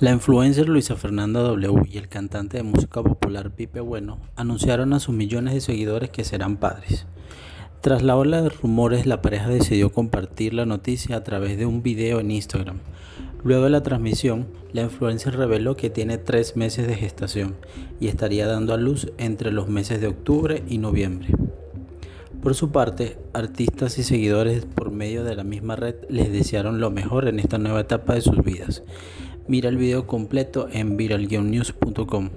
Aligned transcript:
La 0.00 0.10
influencer 0.10 0.68
Luisa 0.68 0.96
Fernanda 0.96 1.40
W 1.40 1.82
y 1.88 1.98
el 1.98 2.08
cantante 2.08 2.56
de 2.56 2.64
música 2.64 3.00
popular 3.00 3.52
Pipe 3.52 3.78
Bueno 3.78 4.18
anunciaron 4.34 4.92
a 4.92 4.98
sus 4.98 5.14
millones 5.14 5.54
de 5.54 5.60
seguidores 5.60 6.10
que 6.10 6.24
serán 6.24 6.56
padres. 6.56 7.06
Tras 7.80 8.02
la 8.02 8.16
ola 8.16 8.42
de 8.42 8.48
rumores, 8.48 9.06
la 9.06 9.22
pareja 9.22 9.48
decidió 9.48 9.92
compartir 9.92 10.52
la 10.52 10.66
noticia 10.66 11.14
a 11.14 11.22
través 11.22 11.56
de 11.58 11.66
un 11.66 11.84
video 11.84 12.18
en 12.18 12.32
Instagram. 12.32 12.80
Luego 13.44 13.64
de 13.64 13.70
la 13.70 13.84
transmisión, 13.84 14.48
la 14.72 14.82
influencer 14.82 15.36
reveló 15.36 15.76
que 15.76 15.90
tiene 15.90 16.18
tres 16.18 16.56
meses 16.56 16.88
de 16.88 16.96
gestación 16.96 17.54
y 18.00 18.08
estaría 18.08 18.48
dando 18.48 18.74
a 18.74 18.78
luz 18.78 19.12
entre 19.16 19.52
los 19.52 19.68
meses 19.68 20.00
de 20.00 20.08
octubre 20.08 20.64
y 20.68 20.78
noviembre. 20.78 21.28
Por 22.42 22.54
su 22.54 22.72
parte, 22.72 23.16
artistas 23.32 23.96
y 23.98 24.02
seguidores 24.02 24.66
por 24.66 24.90
medio 24.90 25.24
de 25.24 25.36
la 25.36 25.44
misma 25.44 25.76
red 25.76 25.94
les 26.10 26.30
desearon 26.32 26.80
lo 26.80 26.90
mejor 26.90 27.28
en 27.28 27.38
esta 27.38 27.56
nueva 27.56 27.80
etapa 27.80 28.14
de 28.14 28.20
sus 28.20 28.44
vidas. 28.44 28.82
Mira 29.46 29.68
el 29.68 29.76
video 29.76 30.06
completo 30.06 30.68
en 30.72 30.96
viral-news.com. 30.96 32.30